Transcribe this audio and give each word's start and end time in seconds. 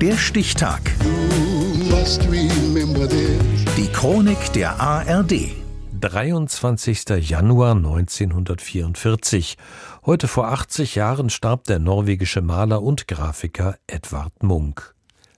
Der 0.00 0.16
Stichtag. 0.16 0.80
Die 3.76 3.88
Chronik 3.92 4.52
der 4.52 4.80
ARD. 4.80 5.50
23. 6.00 7.28
Januar 7.28 7.74
1944. 7.74 9.56
Heute 10.06 10.28
vor 10.28 10.46
80 10.52 10.94
Jahren 10.94 11.30
starb 11.30 11.64
der 11.64 11.80
norwegische 11.80 12.42
Maler 12.42 12.80
und 12.80 13.08
Grafiker 13.08 13.76
Edvard 13.88 14.40
Munk. 14.40 14.94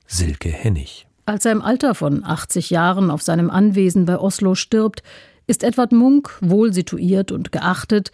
Silke 0.07 0.51
Hennig. 0.51 1.07
Als 1.25 1.47
er 1.47 1.53
im 1.53 1.63
Alter 1.63 1.95
von 1.95 2.23
80 2.23 2.69
Jahren 2.69 3.11
auf 3.11 3.23
seinem 3.23 3.49
Anwesen 3.49 4.05
bei 4.05 4.19
Oslo 4.19 4.55
stirbt, 4.55 5.03
ist 5.47 5.65
Edvard 5.65 5.93
Munk 5.93 6.37
wohl 6.43 6.75
situiert 6.75 7.33
und 7.33 7.51
geachtet, 7.51 8.13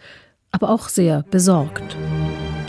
aber 0.51 0.69
auch 0.69 0.87
sehr 0.87 1.23
besorgt. 1.23 1.97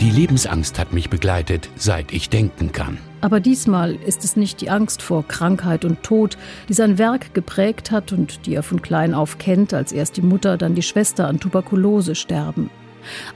Die 0.01 0.11
Lebensangst 0.11 0.79
hat 0.79 0.93
mich 0.93 1.09
begleitet, 1.09 1.69
seit 1.75 2.13
ich 2.13 2.29
denken 2.29 2.71
kann. 2.71 2.99
Aber 3.19 3.41
diesmal 3.41 3.95
ist 3.95 4.23
es 4.23 4.37
nicht 4.37 4.61
die 4.61 4.69
Angst 4.69 5.01
vor 5.01 5.27
Krankheit 5.27 5.83
und 5.83 6.03
Tod, 6.03 6.37
die 6.69 6.73
sein 6.73 6.97
Werk 6.97 7.33
geprägt 7.33 7.91
hat 7.91 8.13
und 8.13 8.45
die 8.45 8.55
er 8.55 8.63
von 8.63 8.81
klein 8.81 9.13
auf 9.13 9.39
kennt, 9.39 9.73
als 9.73 9.91
erst 9.91 10.15
die 10.15 10.21
Mutter, 10.21 10.55
dann 10.55 10.73
die 10.73 10.83
Schwester 10.83 11.27
an 11.27 11.41
Tuberkulose 11.41 12.15
sterben. 12.15 12.69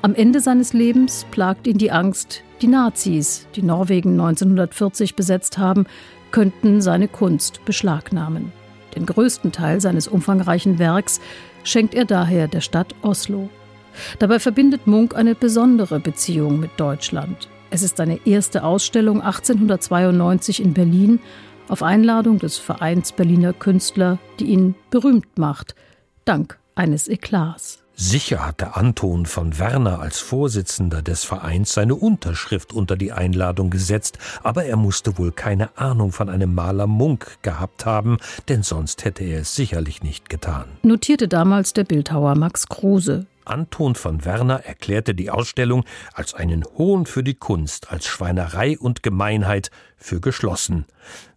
Am 0.01 0.15
Ende 0.15 0.39
seines 0.39 0.71
Lebens 0.71 1.25
plagt 1.31 1.67
ihn 1.67 1.77
die 1.77 1.91
Angst, 1.91 2.43
die 2.61 2.67
Nazis, 2.67 3.45
die 3.57 3.61
Norwegen 3.61 4.11
1940 4.11 5.15
besetzt 5.15 5.57
haben, 5.57 5.85
könnten 6.31 6.81
seine 6.81 7.09
Kunst 7.09 7.65
beschlagnahmen. 7.65 8.53
Den 8.95 9.05
größten 9.05 9.51
Teil 9.51 9.81
seines 9.81 10.07
umfangreichen 10.07 10.79
Werks 10.79 11.19
schenkt 11.65 11.93
er 11.93 12.05
daher 12.05 12.47
der 12.47 12.61
Stadt 12.61 12.95
Oslo. 13.01 13.49
Dabei 14.19 14.39
verbindet 14.39 14.87
Munk 14.87 15.15
eine 15.15 15.35
besondere 15.35 15.99
Beziehung 15.99 16.59
mit 16.59 16.71
Deutschland. 16.77 17.49
Es 17.69 17.81
ist 17.81 17.97
seine 17.97 18.19
erste 18.25 18.63
Ausstellung 18.63 19.21
1892 19.21 20.61
in 20.61 20.73
Berlin 20.73 21.19
auf 21.67 21.81
Einladung 21.81 22.39
des 22.39 22.57
Vereins 22.57 23.11
Berliner 23.11 23.53
Künstler, 23.53 24.19
die 24.39 24.45
ihn 24.45 24.75
berühmt 24.91 25.37
macht, 25.37 25.75
dank 26.25 26.59
eines 26.75 27.07
Eklats. 27.07 27.79
Sicher 27.95 28.45
hatte 28.45 28.75
Anton 28.75 29.27
von 29.27 29.59
Werner 29.59 29.99
als 29.99 30.19
Vorsitzender 30.19 31.03
des 31.03 31.23
Vereins 31.23 31.73
seine 31.73 31.93
Unterschrift 31.93 32.73
unter 32.73 32.95
die 32.95 33.11
Einladung 33.11 33.69
gesetzt, 33.69 34.17
aber 34.41 34.65
er 34.65 34.77
musste 34.77 35.19
wohl 35.19 35.31
keine 35.31 35.77
Ahnung 35.77 36.11
von 36.11 36.27
einem 36.27 36.55
Maler 36.55 36.87
Munk 36.87 37.37
gehabt 37.43 37.85
haben, 37.85 38.17
denn 38.49 38.63
sonst 38.63 39.05
hätte 39.05 39.23
er 39.23 39.41
es 39.41 39.55
sicherlich 39.55 40.01
nicht 40.01 40.27
getan. 40.27 40.65
Notierte 40.81 41.27
damals 41.27 41.73
der 41.73 41.83
Bildhauer 41.83 42.35
Max 42.35 42.67
Kruse. 42.67 43.27
Anton 43.45 43.95
von 43.95 44.25
Werner 44.25 44.65
erklärte 44.65 45.15
die 45.15 45.29
Ausstellung 45.29 45.83
als 46.13 46.33
einen 46.33 46.63
Hohn 46.77 47.05
für 47.05 47.23
die 47.23 47.33
Kunst, 47.33 47.91
als 47.91 48.05
Schweinerei 48.05 48.77
und 48.77 49.03
Gemeinheit 49.03 49.71
für 49.97 50.19
geschlossen. 50.19 50.85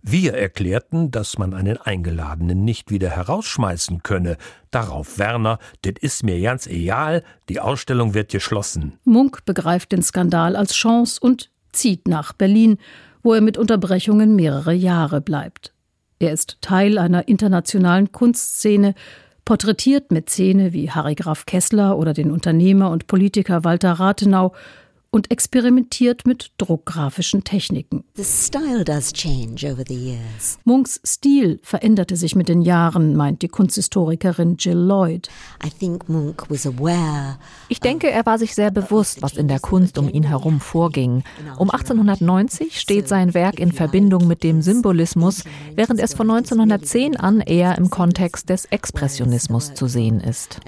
Wir 0.02 0.34
erklärten, 0.34 1.10
dass 1.10 1.38
man 1.38 1.54
einen 1.54 1.78
Eingeladenen 1.78 2.64
nicht 2.64 2.90
wieder 2.90 3.10
herausschmeißen 3.10 4.02
könne. 4.02 4.36
Darauf 4.70 5.18
Werner, 5.18 5.58
det 5.84 5.98
ist 5.98 6.22
mir 6.22 6.40
ganz 6.40 6.66
egal, 6.66 7.22
die 7.48 7.60
Ausstellung 7.60 8.14
wird 8.14 8.30
geschlossen. 8.30 8.98
Munk 9.04 9.44
begreift 9.44 9.92
den 9.92 10.02
Skandal 10.02 10.56
als 10.56 10.74
Chance 10.74 11.20
und 11.20 11.50
zieht 11.72 12.08
nach 12.08 12.32
Berlin, 12.32 12.78
wo 13.22 13.34
er 13.34 13.40
mit 13.40 13.58
Unterbrechungen 13.58 14.36
mehrere 14.36 14.72
Jahre 14.72 15.20
bleibt. 15.20 15.72
Er 16.18 16.32
ist 16.32 16.58
Teil 16.62 16.98
einer 16.98 17.28
internationalen 17.28 18.10
Kunstszene, 18.10 18.94
porträtiert 19.46 20.10
Mäzene 20.10 20.74
wie 20.74 20.90
Harry 20.90 21.14
Graf 21.14 21.46
Kessler 21.46 21.96
oder 21.96 22.12
den 22.12 22.30
Unternehmer 22.30 22.90
und 22.90 23.06
Politiker 23.06 23.64
Walter 23.64 23.92
Rathenau 23.92 24.52
und 25.16 25.30
experimentiert 25.30 26.26
mit 26.26 26.52
druckgrafischen 26.58 27.42
Techniken. 27.42 28.04
Munks 30.64 31.00
Stil 31.06 31.58
veränderte 31.62 32.18
sich 32.18 32.36
mit 32.36 32.50
den 32.50 32.60
Jahren, 32.60 33.16
meint 33.16 33.40
die 33.40 33.48
Kunsthistorikerin 33.48 34.58
Jill 34.58 34.76
Lloyd. 34.76 35.30
Ich 37.70 37.80
denke, 37.80 38.10
er 38.10 38.26
war 38.26 38.38
sich 38.38 38.54
sehr 38.54 38.70
bewusst, 38.70 39.22
was 39.22 39.38
in 39.38 39.48
der 39.48 39.58
Kunst 39.58 39.96
um 39.96 40.10
ihn 40.10 40.24
herum 40.24 40.60
vorging. 40.60 41.24
Um 41.56 41.70
1890 41.70 42.78
steht 42.78 43.08
sein 43.08 43.32
Werk 43.32 43.58
in 43.58 43.72
Verbindung 43.72 44.26
mit 44.26 44.42
dem 44.42 44.60
Symbolismus, 44.60 45.44
während 45.74 45.98
es 45.98 46.12
von 46.12 46.30
1910 46.30 47.16
an 47.16 47.40
eher 47.40 47.78
im 47.78 47.88
Kontext 47.88 48.50
des 48.50 48.66
Expressionismus 48.66 49.72
zu 49.72 49.86
sehen 49.86 50.20
ist. 50.20 50.60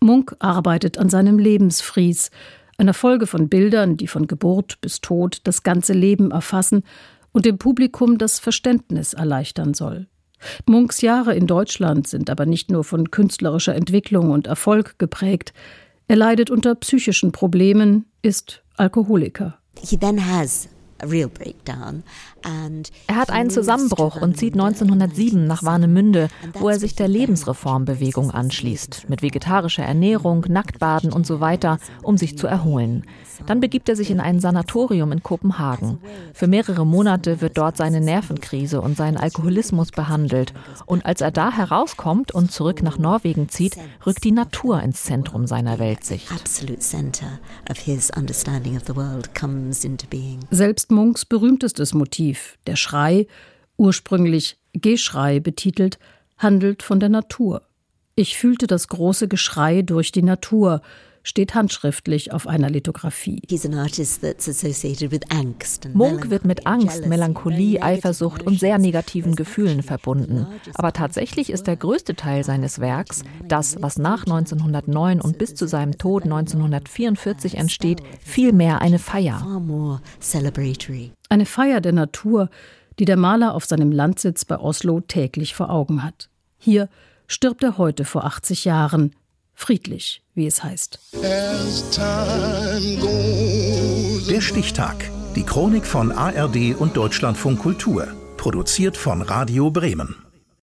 Munk 0.00 0.34
arbeitet 0.38 0.98
an 0.98 1.08
seinem 1.08 1.38
Lebensfries, 1.38 2.30
einer 2.78 2.94
Folge 2.94 3.26
von 3.26 3.48
Bildern, 3.48 3.96
die 3.98 4.06
von 4.06 4.26
Geburt 4.26 4.80
bis 4.80 5.00
Tod 5.00 5.40
das 5.44 5.62
ganze 5.62 5.92
Leben 5.92 6.30
erfassen 6.30 6.82
und 7.32 7.44
dem 7.44 7.58
Publikum 7.58 8.16
das 8.16 8.38
Verständnis 8.38 9.12
erleichtern 9.12 9.74
soll. 9.74 10.06
Munks 10.66 11.02
Jahre 11.02 11.34
in 11.34 11.46
Deutschland 11.46 12.08
sind 12.08 12.30
aber 12.30 12.46
nicht 12.46 12.70
nur 12.70 12.82
von 12.82 13.10
künstlerischer 13.10 13.74
Entwicklung 13.74 14.30
und 14.30 14.46
Erfolg 14.46 14.98
geprägt. 14.98 15.52
Er 16.08 16.16
leidet 16.16 16.50
unter 16.50 16.74
psychischen 16.74 17.30
Problemen, 17.30 18.06
ist 18.22 18.62
Alkoholiker. 18.78 19.58
He 19.78 19.98
then 19.98 20.18
has 20.18 20.68
er 23.06 23.16
hat 23.16 23.30
einen 23.30 23.50
Zusammenbruch 23.50 24.20
und 24.20 24.36
zieht 24.36 24.54
1907 24.54 25.46
nach 25.46 25.62
Warnemünde, 25.62 26.28
wo 26.54 26.68
er 26.68 26.78
sich 26.78 26.94
der 26.94 27.08
Lebensreformbewegung 27.08 28.30
anschließt, 28.30 29.08
mit 29.08 29.22
vegetarischer 29.22 29.84
Ernährung, 29.84 30.46
Nacktbaden 30.48 31.12
und 31.12 31.26
so 31.26 31.40
weiter, 31.40 31.78
um 32.02 32.16
sich 32.16 32.38
zu 32.38 32.46
erholen. 32.46 33.04
Dann 33.46 33.60
begibt 33.60 33.88
er 33.88 33.96
sich 33.96 34.10
in 34.10 34.20
ein 34.20 34.40
Sanatorium 34.40 35.12
in 35.12 35.22
Kopenhagen. 35.22 35.98
Für 36.34 36.46
mehrere 36.46 36.86
Monate 36.86 37.40
wird 37.40 37.56
dort 37.56 37.76
seine 37.76 38.00
Nervenkrise 38.00 38.80
und 38.80 38.96
sein 38.96 39.16
Alkoholismus 39.16 39.90
behandelt. 39.90 40.52
Und 40.86 41.06
als 41.06 41.20
er 41.20 41.30
da 41.30 41.50
herauskommt 41.50 42.32
und 42.32 42.52
zurück 42.52 42.82
nach 42.82 42.98
Norwegen 42.98 43.48
zieht, 43.48 43.76
rückt 44.06 44.24
die 44.24 44.32
Natur 44.32 44.82
ins 44.82 45.04
Zentrum 45.04 45.46
seiner 45.46 45.78
Weltsicht. 45.78 46.30
Selbst 50.50 50.89
Munks 50.90 51.24
berühmtestes 51.24 51.94
Motiv, 51.94 52.58
der 52.66 52.76
Schrei, 52.76 53.26
ursprünglich 53.76 54.58
Geschrei 54.72 55.40
betitelt, 55.40 55.98
handelt 56.38 56.82
von 56.82 57.00
der 57.00 57.08
Natur. 57.08 57.62
Ich 58.14 58.36
fühlte 58.36 58.66
das 58.66 58.88
große 58.88 59.28
Geschrei 59.28 59.82
durch 59.82 60.12
die 60.12 60.22
Natur, 60.22 60.82
steht 61.22 61.54
handschriftlich 61.54 62.32
auf 62.32 62.46
einer 62.46 62.70
Lithografie. 62.70 63.42
Munk 65.92 66.30
wird 66.30 66.44
mit 66.44 66.66
Angst, 66.66 67.06
Melancholie, 67.06 67.82
Eifersucht 67.82 68.42
und 68.46 68.58
sehr 68.58 68.78
negativen 68.78 69.36
Gefühlen 69.36 69.82
verbunden. 69.82 70.46
Aber 70.74 70.92
tatsächlich 70.92 71.50
ist 71.50 71.66
der 71.66 71.76
größte 71.76 72.14
Teil 72.14 72.44
seines 72.44 72.80
Werks, 72.80 73.22
das, 73.46 73.80
was 73.80 73.98
nach 73.98 74.24
1909 74.24 75.20
und 75.20 75.38
bis 75.38 75.54
zu 75.54 75.66
seinem 75.66 75.98
Tod 75.98 76.24
1944 76.24 77.56
entsteht, 77.56 78.02
vielmehr 78.24 78.80
eine 78.80 78.98
Feier. 78.98 79.40
Eine 81.28 81.46
Feier 81.46 81.80
der 81.80 81.92
Natur, 81.92 82.48
die 82.98 83.04
der 83.04 83.16
Maler 83.16 83.54
auf 83.54 83.64
seinem 83.64 83.92
Landsitz 83.92 84.44
bei 84.44 84.58
Oslo 84.58 85.00
täglich 85.00 85.54
vor 85.54 85.70
Augen 85.70 86.02
hat. 86.02 86.28
Hier 86.58 86.88
stirbt 87.26 87.62
er 87.62 87.78
heute 87.78 88.04
vor 88.04 88.24
80 88.24 88.64
Jahren, 88.64 89.12
friedlich, 89.60 90.22
wie 90.34 90.46
es 90.46 90.62
heißt. 90.62 90.98
Der 94.28 94.40
Stichtag. 94.40 95.10
Die 95.36 95.44
Chronik 95.44 95.86
von 95.86 96.10
ARD 96.12 96.74
und 96.76 96.96
Deutschlandfunk 96.96 97.60
Kultur. 97.60 98.08
Produziert 98.36 98.96
von 98.96 99.22
Radio 99.22 99.70
Bremen. 99.70 100.29